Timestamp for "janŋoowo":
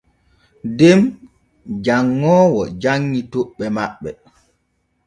1.85-2.61